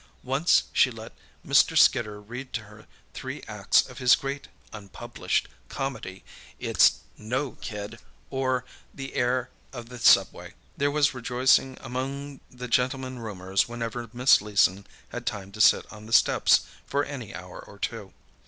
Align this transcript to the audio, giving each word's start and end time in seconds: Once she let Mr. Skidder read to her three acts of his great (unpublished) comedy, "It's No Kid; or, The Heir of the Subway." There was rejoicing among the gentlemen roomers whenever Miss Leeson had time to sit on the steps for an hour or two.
Once 0.23 0.63
she 0.73 0.89
let 0.89 1.15
Mr. 1.45 1.77
Skidder 1.77 2.19
read 2.19 2.53
to 2.53 2.61
her 2.63 2.87
three 3.13 3.43
acts 3.47 3.87
of 3.87 3.99
his 3.99 4.15
great 4.15 4.47
(unpublished) 4.73 5.47
comedy, 5.69 6.23
"It's 6.57 7.01
No 7.19 7.51
Kid; 7.61 7.99
or, 8.31 8.65
The 8.95 9.13
Heir 9.13 9.51
of 9.71 9.89
the 9.89 9.99
Subway." 9.99 10.55
There 10.75 10.89
was 10.89 11.13
rejoicing 11.13 11.77
among 11.81 12.39
the 12.49 12.67
gentlemen 12.67 13.19
roomers 13.19 13.69
whenever 13.69 14.09
Miss 14.11 14.41
Leeson 14.41 14.87
had 15.09 15.27
time 15.27 15.51
to 15.51 15.61
sit 15.61 15.85
on 15.93 16.07
the 16.07 16.13
steps 16.13 16.61
for 16.87 17.03
an 17.03 17.31
hour 17.35 17.59
or 17.63 17.77
two. 17.77 18.11